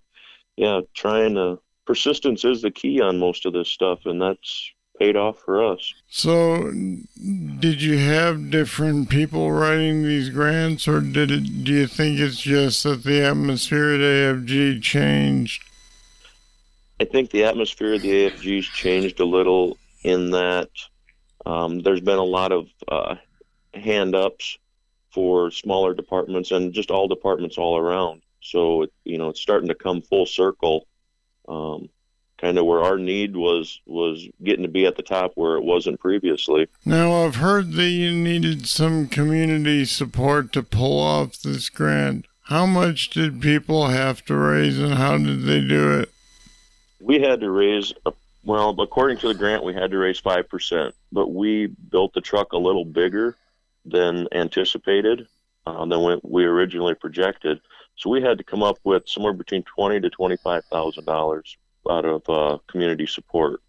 yeah, 0.58 0.82
trying 0.94 1.36
to 1.36 1.60
persistence 1.86 2.44
is 2.44 2.62
the 2.62 2.72
key 2.72 3.02
on 3.02 3.20
most 3.20 3.46
of 3.46 3.54
this 3.54 3.70
stuff, 3.70 4.06
and 4.06 4.22
that's 4.22 4.72
paid 5.00 5.16
off 5.16 5.40
for 5.40 5.64
us. 5.64 5.94
So, 6.08 6.72
did 6.72 7.82
you 7.82 7.98
have 7.98 8.50
different 8.50 9.10
people 9.10 9.52
writing 9.52 10.04
these 10.04 10.30
grants, 10.30 10.88
or 10.88 11.02
did 11.02 11.32
it? 11.32 11.64
Do 11.64 11.72
you 11.74 11.88
think 11.88 12.20
it's 12.20 12.42
just 12.42 12.84
that 12.84 13.04
the 13.04 13.22
atmosphere 13.22 13.94
at 13.94 14.00
AFG 14.00 14.82
changed? 14.82 15.64
I 17.00 17.06
think 17.06 17.32
the 17.32 17.44
atmosphere 17.44 17.96
of 17.96 18.02
the 18.02 18.30
AFG's 18.30 18.68
changed 18.68 19.20
a 19.20 19.26
little 19.26 19.78
in 20.04 20.32
that 20.32 20.70
um, 21.46 21.82
there's 21.82 22.02
been 22.02 22.18
a 22.18 22.24
lot 22.24 22.52
of 22.52 22.68
uh, 22.88 23.16
hand 23.75 24.15
ups 24.15 24.58
for 25.12 25.51
smaller 25.51 25.94
departments 25.94 26.51
and 26.51 26.74
just 26.74 26.91
all 26.91 27.08
departments 27.08 27.58
all 27.58 27.77
around. 27.77 28.22
So 28.41 28.86
you 29.03 29.17
know 29.17 29.29
it's 29.29 29.41
starting 29.41 29.70
to 29.70 29.75
come 29.75 30.01
full 30.01 30.25
circle. 30.25 30.88
Um, 31.48 31.89
kind 32.38 32.58
of 32.58 32.65
where 32.65 32.82
our 32.82 32.98
need 32.98 33.36
was 33.36 33.79
was 33.86 34.27
getting 34.44 34.63
to 34.63 34.70
be 34.70 34.86
at 34.86 34.96
the 34.96 35.03
top 35.03 35.32
where 35.36 35.55
it 35.55 35.63
wasn't 35.63 36.00
previously. 36.00 36.67
Now 36.86 37.24
I've 37.24 37.38
heard 37.38 37.74
that 37.74 37.89
you 37.89 38.12
needed 38.12 38.67
some 38.67 39.08
community 39.08 39.86
support 39.86 40.51
to 40.53 40.63
pull 40.63 41.00
off 41.00 41.41
this 41.41 41.70
grant. 41.70 42.25
How 42.44 42.65
much 42.65 43.10
did 43.10 43.41
people 43.41 43.88
have 43.88 44.24
to 44.25 44.36
raise 44.36 44.77
and 44.77 44.94
how 44.96 45.17
did 45.17 45.44
they 45.44 45.62
do 45.62 46.00
it? 46.00 46.10
We 47.00 47.20
had 47.20 47.39
to 47.39 47.50
raise 47.50 47.94
a, 48.05 48.13
well, 48.44 48.75
according 48.79 49.17
to 49.20 49.29
the 49.29 49.34
grant, 49.34 49.63
we 49.63 49.74
had 49.74 49.89
to 49.91 49.98
raise 49.98 50.22
5%, 50.22 50.94
but 51.12 51.29
we 51.29 51.67
built 51.67 52.13
the 52.13 52.22
truck 52.22 52.53
a 52.53 52.58
little 52.58 52.86
bigger 52.86 53.36
than 53.86 54.27
anticipated, 54.32 55.27
uh, 55.65 55.86
than 55.86 56.20
we 56.24 56.46
originally 56.46 56.96
projected. 56.96 57.60
So 57.96 58.10
we 58.10 58.22
had 58.22 58.38
to 58.39 58.44
come 58.44 58.63
up 58.63 58.77
with 58.84 59.04
somewhere 59.08 59.34
between 59.34 59.63
twenty 59.63 60.00
to 60.00 60.10
twenty-five 60.10 60.65
thousand 60.65 61.06
dollars 61.06 61.58
out 61.89 62.06
of 62.06 62.30
uh, 62.30 62.58
community 62.68 63.06
support. 63.06 63.62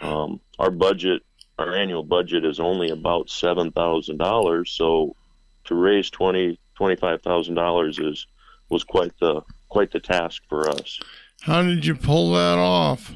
Um, 0.00 0.40
our 0.58 0.70
budget, 0.70 1.22
our 1.58 1.74
annual 1.74 2.02
budget, 2.02 2.44
is 2.44 2.60
only 2.60 2.90
about 2.90 3.30
seven 3.30 3.72
thousand 3.72 4.18
dollars. 4.18 4.72
So 4.72 5.16
to 5.64 5.74
raise 5.74 6.10
twenty 6.10 6.58
twenty-five 6.74 7.22
thousand 7.22 7.54
dollars 7.54 7.98
is 7.98 8.26
was 8.68 8.84
quite 8.84 9.12
the 9.20 9.42
quite 9.68 9.92
the 9.92 10.00
task 10.00 10.42
for 10.48 10.68
us. 10.68 11.00
How 11.40 11.62
did 11.62 11.86
you 11.86 11.94
pull 11.94 12.32
that 12.32 12.58
off? 12.58 13.12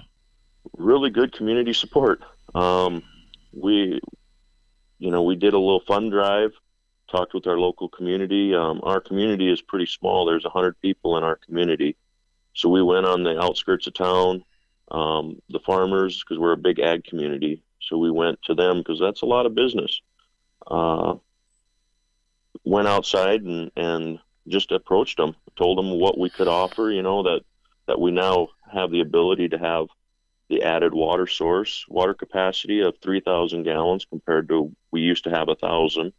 Really 0.79 1.11
good 1.11 1.33
community 1.33 1.73
support. 1.73 2.23
Um, 2.55 3.03
we, 3.53 4.01
you 5.03 5.11
know, 5.11 5.23
we 5.23 5.35
did 5.35 5.53
a 5.53 5.59
little 5.59 5.83
fund 5.85 6.13
drive, 6.13 6.53
talked 7.11 7.35
with 7.35 7.49
our 7.49 7.59
local 7.59 7.89
community. 7.89 8.55
Um, 8.55 8.81
our 8.85 9.01
community 9.01 9.51
is 9.51 9.61
pretty 9.61 9.87
small. 9.87 10.25
There's 10.25 10.45
hundred 10.45 10.81
people 10.81 11.17
in 11.17 11.25
our 11.25 11.35
community, 11.35 11.97
so 12.55 12.69
we 12.69 12.83
went 12.85 13.07
on 13.07 13.25
the 13.25 13.37
outskirts 13.43 13.89
of 13.89 13.95
town, 13.95 14.45
um, 14.93 15.43
the 15.51 15.59
farmers, 15.59 16.23
because 16.23 16.39
we're 16.39 16.53
a 16.53 16.57
big 16.57 16.79
ag 16.79 17.03
community. 17.03 17.65
So 17.81 17.99
we 17.99 18.13
went 18.13 18.41
to 18.43 18.55
them 18.55 18.79
because 18.79 19.01
that's 19.01 19.23
a 19.23 19.27
lot 19.27 19.45
of 19.45 19.57
business. 19.57 20.01
Uh, 20.65 21.17
went 22.63 22.87
outside 22.87 23.43
and, 23.43 23.73
and 23.75 24.21
just 24.47 24.71
approached 24.71 25.17
them, 25.17 25.35
told 25.57 25.79
them 25.79 25.99
what 25.99 26.17
we 26.17 26.31
could 26.31 26.47
offer, 26.47 26.93
you 26.93 27.03
know, 27.03 27.25
that, 27.25 27.41
that 27.89 28.01
we 28.01 28.13
now 28.13 28.51
have 28.73 28.93
the 28.93 29.01
ability 29.01 29.49
to 29.49 29.59
have 29.59 29.87
the 30.53 30.63
added 30.63 30.93
water 30.93 31.27
source, 31.27 31.87
water 31.89 32.13
capacity 32.13 32.83
of 32.83 32.99
3,000 32.99 33.63
gallons 33.63 34.05
compared 34.05 34.51
to 34.51 34.71
we 34.91 35.01
used 35.01 35.25
to 35.25 35.31
have 35.31 35.49
a 35.49 35.55
thousand. 35.55 36.13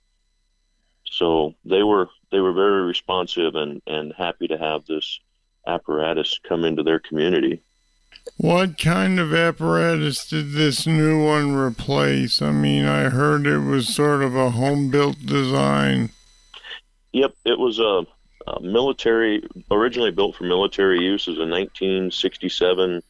So 1.05 1.53
they 1.63 1.83
were 1.83 2.09
they 2.31 2.39
were 2.39 2.51
very 2.51 2.81
responsive 2.81 3.53
and, 3.53 3.79
and 3.85 4.11
happy 4.17 4.47
to 4.47 4.57
have 4.57 4.85
this 4.85 5.19
apparatus 5.67 6.39
come 6.49 6.65
into 6.65 6.81
their 6.81 6.97
community. 6.97 7.61
What 8.37 8.79
kind 8.79 9.19
of 9.19 9.35
apparatus 9.35 10.25
did 10.25 10.53
this 10.53 10.87
new 10.87 11.23
one 11.23 11.53
replace? 11.53 12.41
I 12.41 12.51
mean, 12.51 12.85
I 12.85 13.09
heard 13.09 13.45
it 13.45 13.59
was 13.59 13.93
sort 13.93 14.23
of 14.23 14.35
a 14.35 14.49
home 14.49 14.89
built 14.89 15.23
design. 15.23 16.09
Yep, 17.11 17.35
it 17.45 17.59
was 17.59 17.77
a, 17.77 18.05
a, 18.47 18.61
military, 18.61 19.43
originally 19.69 20.09
built 20.09 20.35
for 20.35 20.45
military 20.45 21.03
use 21.03 21.27
as 21.27 21.37
a 21.37 21.45
1967 21.45 23.03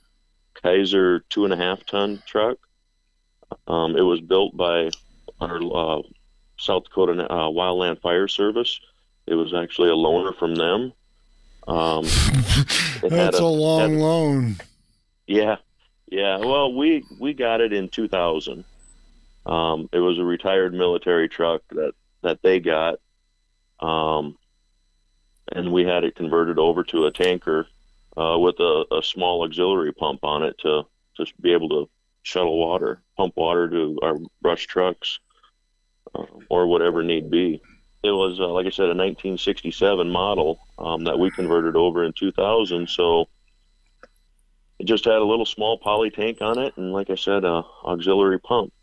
Kaiser 0.64 1.20
two 1.30 1.44
and 1.44 1.54
a 1.54 1.58
half 1.58 1.86
ton 1.86 2.24
truck. 2.26 2.58
Um, 3.68 3.96
it 3.96 4.02
was 4.02 4.22
built 4.22 4.56
by 4.56 4.90
our 5.40 5.58
uh, 5.58 6.02
South 6.58 6.86
Dakota 6.86 7.32
uh, 7.32 7.50
Wildland 7.50 8.02
Fire 8.02 8.28
Service. 8.28 8.80
It 9.28 9.36
was 9.36 9.54
actually 9.54 9.90
a 9.90 9.94
loaner 9.94 10.36
from 10.36 10.56
them. 10.56 10.94
Um, 11.68 12.04
That's 13.02 13.40
a, 13.40 13.44
a, 13.44 13.46
long 13.46 13.92
had, 13.92 14.00
loan. 14.00 14.56
Yeah, 15.28 15.58
yeah. 16.10 16.38
Well, 16.38 16.74
we 16.74 17.04
we 17.20 17.34
got 17.34 17.62
it 17.62 17.74
in 17.74 17.90
2000. 17.90 18.64
Um, 19.46 19.90
it 19.92 20.00
was 20.00 20.18
a 20.20 20.24
retired 20.24 20.74
military 20.74 21.30
truck 21.30 21.62
that 21.72 21.94
that 22.22 22.42
they 22.42 22.60
got, 22.60 23.00
um, 23.80 24.38
and 25.52 25.72
we 25.72 25.84
had 25.84 26.06
it 26.06 26.16
converted 26.16 26.58
over 26.58 26.84
to 26.86 27.06
a 27.06 27.12
tanker 27.12 27.68
uh, 28.18 28.38
with 28.38 28.60
a, 28.60 28.86
a 28.92 29.04
small 29.04 29.44
auxiliary 29.44 29.94
pump 29.94 30.24
on 30.24 30.44
it 30.44 30.58
to 30.60 30.84
to 31.18 31.26
be 31.42 31.54
able 31.54 31.70
to 31.70 31.90
shuttle 32.24 32.58
water, 32.58 33.02
pump 33.18 33.34
water 33.36 33.70
to 33.70 34.00
our 34.02 34.18
brush 34.42 34.66
trucks, 34.66 35.20
uh, 36.16 36.26
or 36.50 36.68
whatever 36.68 37.04
need 37.04 37.30
be 37.30 37.62
it 38.04 38.12
was 38.12 38.40
uh, 38.40 38.48
like 38.48 38.66
I 38.66 38.70
said 38.70 38.86
a 38.86 38.96
1967 38.96 40.10
model 40.10 40.60
um, 40.78 41.06
that 41.06 41.18
we 41.18 41.32
converted 41.32 41.76
over 41.76 42.04
in 42.04 42.12
2000. 42.14 42.90
So 42.90 43.30
it 44.80 44.86
just 44.86 45.06
had 45.06 45.16
a 45.16 45.24
little 45.24 45.46
small 45.46 45.78
poly 45.78 46.10
tank 46.10 46.42
on 46.42 46.60
it, 46.60 46.76
and 46.76 46.92
like 46.92 47.10
I 47.10 47.16
said, 47.16 47.46
a 47.46 47.64
auxiliary 47.86 48.40
pump. 48.40 48.74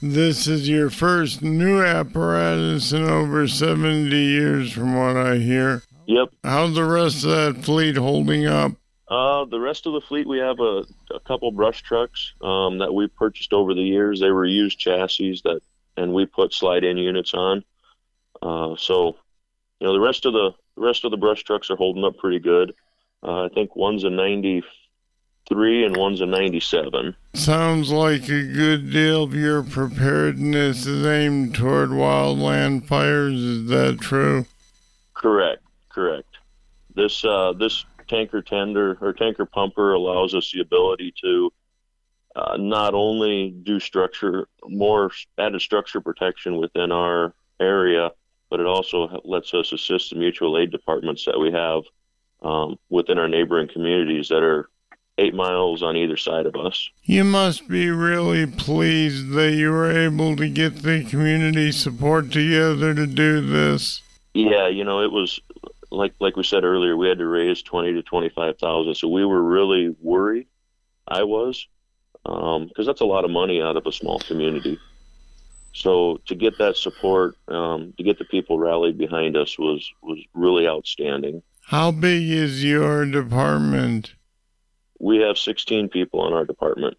This 0.00 0.46
is 0.46 0.68
your 0.68 0.90
first 0.90 1.40
new 1.40 1.82
apparatus 1.82 2.92
in 2.92 3.04
over 3.04 3.48
70 3.48 4.14
years, 4.14 4.72
from 4.72 4.94
what 4.94 5.16
I 5.16 5.38
hear. 5.38 5.82
Yep. 6.06 6.28
How's 6.44 6.74
the 6.74 6.84
rest 6.84 7.24
of 7.24 7.30
that 7.30 7.64
fleet 7.64 7.96
holding 7.96 8.46
up? 8.46 8.72
Uh, 9.08 9.44
the 9.44 9.60
rest 9.60 9.86
of 9.86 9.92
the 9.92 10.00
fleet, 10.00 10.26
we 10.26 10.38
have 10.38 10.58
a, 10.58 10.84
a 11.14 11.20
couple 11.20 11.50
brush 11.52 11.82
trucks 11.82 12.32
um, 12.40 12.78
that 12.78 12.92
we 12.92 13.06
purchased 13.06 13.52
over 13.52 13.74
the 13.74 13.82
years. 13.82 14.20
They 14.20 14.30
were 14.30 14.46
used 14.46 14.78
chassis 14.78 15.40
that, 15.44 15.60
and 15.96 16.12
we 16.12 16.26
put 16.26 16.52
slide-in 16.52 16.96
units 16.96 17.32
on. 17.34 17.64
Uh, 18.42 18.74
so, 18.76 19.16
you 19.80 19.86
know, 19.86 19.92
the 19.92 20.00
rest 20.00 20.26
of 20.26 20.32
the, 20.32 20.52
the 20.76 20.82
rest 20.82 21.04
of 21.04 21.10
the 21.10 21.16
brush 21.16 21.44
trucks 21.44 21.70
are 21.70 21.76
holding 21.76 22.04
up 22.04 22.16
pretty 22.18 22.40
good. 22.40 22.72
Uh, 23.22 23.44
I 23.44 23.48
think 23.48 23.76
one's 23.76 24.04
a 24.04 24.10
93 24.10 25.84
and 25.84 25.96
one's 25.96 26.20
a 26.20 26.26
97. 26.26 27.14
Sounds 27.34 27.90
like 27.90 28.24
a 28.24 28.52
good 28.52 28.90
deal 28.90 29.24
of 29.24 29.34
your 29.34 29.62
preparedness 29.62 30.86
is 30.86 31.06
aimed 31.06 31.54
toward 31.54 31.90
wildland 31.90 32.86
fires. 32.86 33.34
Is 33.34 33.68
that 33.68 34.00
true? 34.00 34.46
Correct. 35.14 35.62
Correct. 35.96 36.28
This 36.94 37.24
uh, 37.24 37.54
this 37.58 37.86
tanker 38.06 38.42
tender 38.42 38.98
or 39.00 39.14
tanker 39.14 39.46
pumper 39.46 39.94
allows 39.94 40.34
us 40.34 40.52
the 40.52 40.60
ability 40.60 41.14
to 41.22 41.50
uh, 42.36 42.58
not 42.58 42.92
only 42.92 43.54
do 43.62 43.80
structure 43.80 44.46
more 44.68 45.10
added 45.38 45.62
structure 45.62 46.02
protection 46.02 46.58
within 46.58 46.92
our 46.92 47.32
area, 47.60 48.10
but 48.50 48.60
it 48.60 48.66
also 48.66 49.22
lets 49.24 49.54
us 49.54 49.72
assist 49.72 50.10
the 50.10 50.16
mutual 50.16 50.58
aid 50.58 50.70
departments 50.70 51.24
that 51.24 51.40
we 51.40 51.50
have 51.50 51.82
um, 52.42 52.78
within 52.90 53.18
our 53.18 53.26
neighboring 53.26 53.66
communities 53.66 54.28
that 54.28 54.42
are 54.42 54.68
eight 55.16 55.32
miles 55.32 55.82
on 55.82 55.96
either 55.96 56.18
side 56.18 56.44
of 56.44 56.56
us. 56.56 56.90
You 57.04 57.24
must 57.24 57.68
be 57.68 57.88
really 57.88 58.46
pleased 58.46 59.30
that 59.30 59.52
you 59.52 59.70
were 59.70 59.90
able 59.90 60.36
to 60.36 60.46
get 60.46 60.82
the 60.82 61.06
community 61.06 61.72
support 61.72 62.30
together 62.32 62.92
to 62.92 63.06
do 63.06 63.40
this. 63.40 64.02
Yeah, 64.34 64.68
you 64.68 64.84
know, 64.84 65.00
it 65.00 65.10
was 65.10 65.40
like 65.90 66.14
like 66.20 66.36
we 66.36 66.44
said 66.44 66.64
earlier, 66.64 66.96
we 66.96 67.08
had 67.08 67.18
to 67.18 67.26
raise 67.26 67.62
twenty 67.62 67.92
to 67.94 68.02
twenty 68.02 68.28
five 68.28 68.58
thousand, 68.58 68.94
so 68.94 69.08
we 69.08 69.24
were 69.24 69.42
really 69.42 69.94
worried. 70.00 70.46
I 71.08 71.22
was, 71.22 71.66
because 72.24 72.78
um, 72.78 72.84
that's 72.84 73.00
a 73.00 73.06
lot 73.06 73.24
of 73.24 73.30
money 73.30 73.62
out 73.62 73.76
of 73.76 73.86
a 73.86 73.92
small 73.92 74.18
community. 74.18 74.78
So 75.72 76.20
to 76.26 76.34
get 76.34 76.58
that 76.58 76.76
support, 76.76 77.36
um, 77.48 77.92
to 77.98 78.02
get 78.02 78.18
the 78.18 78.24
people 78.24 78.58
rallied 78.58 78.98
behind 78.98 79.36
us 79.36 79.58
was 79.58 79.88
was 80.02 80.18
really 80.34 80.66
outstanding. 80.66 81.42
How 81.62 81.90
big 81.90 82.28
is 82.28 82.64
your 82.64 83.04
department? 83.04 84.14
We 84.98 85.18
have 85.18 85.36
16 85.36 85.88
people 85.90 86.26
in 86.26 86.32
our 86.32 86.44
department. 86.44 86.96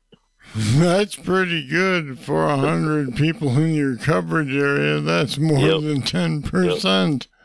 That's 0.56 1.16
pretty 1.16 1.68
good 1.68 2.20
for 2.20 2.46
a 2.46 2.58
hundred 2.58 3.16
people 3.16 3.58
in 3.58 3.74
your 3.74 3.98
coverage 3.98 4.56
area. 4.56 5.00
That's 5.00 5.38
more 5.38 5.60
yep. 5.60 5.82
than 5.82 6.02
ten 6.02 6.42
percent. 6.42 7.28
Yep. 7.30 7.37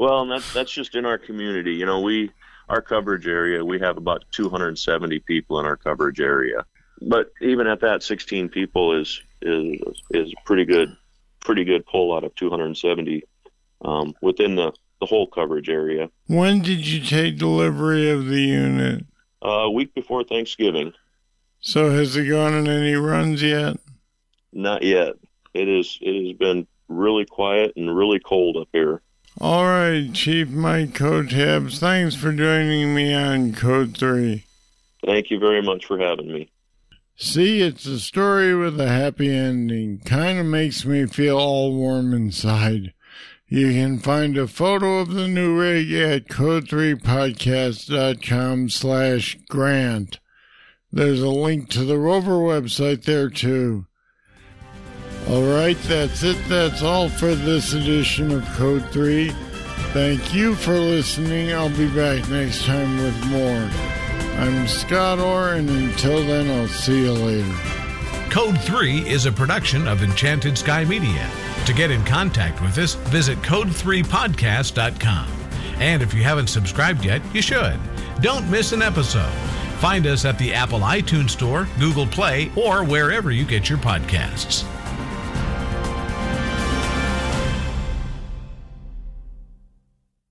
Well, 0.00 0.22
and 0.22 0.30
that's 0.30 0.50
that's 0.54 0.72
just 0.72 0.94
in 0.94 1.04
our 1.04 1.18
community. 1.18 1.74
You 1.74 1.84
know, 1.84 2.00
we 2.00 2.30
our 2.70 2.80
coverage 2.80 3.26
area 3.26 3.62
we 3.62 3.78
have 3.80 3.98
about 3.98 4.24
270 4.32 5.20
people 5.20 5.60
in 5.60 5.66
our 5.66 5.76
coverage 5.76 6.20
area. 6.20 6.64
But 7.02 7.30
even 7.42 7.66
at 7.66 7.80
that, 7.80 8.02
16 8.02 8.48
people 8.48 8.98
is 8.98 9.20
is 9.42 9.78
is 10.10 10.32
pretty 10.46 10.64
good, 10.64 10.96
pretty 11.40 11.64
good 11.64 11.84
pull 11.84 12.16
out 12.16 12.24
of 12.24 12.34
270 12.36 13.24
um, 13.84 14.14
within 14.22 14.56
the 14.56 14.72
the 15.00 15.06
whole 15.06 15.26
coverage 15.26 15.68
area. 15.68 16.08
When 16.28 16.62
did 16.62 16.86
you 16.86 17.04
take 17.04 17.36
delivery 17.36 18.10
of 18.10 18.26
the 18.26 18.40
unit? 18.40 19.04
Uh, 19.44 19.48
a 19.48 19.70
week 19.70 19.94
before 19.94 20.24
Thanksgiving. 20.24 20.94
So 21.60 21.90
has 21.90 22.16
it 22.16 22.24
gone 22.24 22.54
on 22.54 22.68
any 22.68 22.94
runs 22.94 23.42
yet? 23.42 23.76
Not 24.50 24.82
yet. 24.82 25.16
It 25.52 25.68
is. 25.68 25.98
It 26.00 26.26
has 26.26 26.38
been 26.38 26.66
really 26.88 27.26
quiet 27.26 27.74
and 27.76 27.94
really 27.94 28.18
cold 28.18 28.56
up 28.56 28.68
here. 28.72 29.02
All 29.42 29.64
right, 29.64 30.12
Chief 30.12 30.50
Mike 30.50 30.90
Kotabs, 30.90 31.78
thanks 31.78 32.14
for 32.14 32.30
joining 32.30 32.94
me 32.94 33.14
on 33.14 33.54
Code 33.54 33.96
3. 33.96 34.44
Thank 35.06 35.30
you 35.30 35.38
very 35.38 35.62
much 35.62 35.86
for 35.86 35.98
having 35.98 36.30
me. 36.30 36.50
See, 37.16 37.62
it's 37.62 37.86
a 37.86 37.98
story 37.98 38.54
with 38.54 38.78
a 38.78 38.88
happy 38.88 39.34
ending. 39.34 40.00
Kind 40.04 40.38
of 40.38 40.44
makes 40.44 40.84
me 40.84 41.06
feel 41.06 41.38
all 41.38 41.74
warm 41.74 42.12
inside. 42.12 42.92
You 43.48 43.72
can 43.72 43.98
find 43.98 44.36
a 44.36 44.46
photo 44.46 44.98
of 44.98 45.14
the 45.14 45.26
new 45.26 45.58
rig 45.58 45.90
at 45.90 46.28
code3podcast.com 46.28 48.68
slash 48.68 49.38
grant. 49.48 50.20
There's 50.92 51.22
a 51.22 51.30
link 51.30 51.70
to 51.70 51.84
the 51.84 51.98
Rover 51.98 52.36
website 52.36 53.04
there 53.04 53.30
too. 53.30 53.86
All 55.28 55.42
right, 55.42 55.76
that's 55.82 56.22
it. 56.22 56.36
That's 56.48 56.82
all 56.82 57.08
for 57.08 57.34
this 57.34 57.72
edition 57.72 58.32
of 58.32 58.44
Code 58.54 58.84
3. 58.90 59.30
Thank 59.92 60.34
you 60.34 60.54
for 60.54 60.72
listening. 60.74 61.52
I'll 61.52 61.68
be 61.76 61.88
back 61.88 62.28
next 62.28 62.64
time 62.64 62.96
with 62.96 63.26
more. 63.26 63.70
I'm 64.40 64.66
Scott 64.66 65.18
Orr, 65.18 65.54
and 65.54 65.68
until 65.68 66.24
then, 66.24 66.50
I'll 66.50 66.68
see 66.68 67.02
you 67.02 67.12
later. 67.12 67.54
Code 68.30 68.60
3 68.60 69.08
is 69.08 69.26
a 69.26 69.32
production 69.32 69.86
of 69.86 70.02
Enchanted 70.02 70.56
Sky 70.56 70.84
Media. 70.84 71.28
To 71.66 71.72
get 71.72 71.90
in 71.90 72.04
contact 72.04 72.60
with 72.62 72.78
us, 72.78 72.94
visit 72.94 73.38
code3podcast.com. 73.38 75.28
And 75.78 76.02
if 76.02 76.14
you 76.14 76.22
haven't 76.22 76.48
subscribed 76.48 77.04
yet, 77.04 77.22
you 77.34 77.42
should. 77.42 77.78
Don't 78.20 78.48
miss 78.50 78.72
an 78.72 78.82
episode. 78.82 79.32
Find 79.78 80.06
us 80.06 80.24
at 80.24 80.38
the 80.38 80.54
Apple 80.54 80.80
iTunes 80.80 81.30
Store, 81.30 81.66
Google 81.78 82.06
Play, 82.06 82.50
or 82.56 82.84
wherever 82.84 83.30
you 83.30 83.44
get 83.44 83.68
your 83.68 83.78
podcasts. 83.78 84.64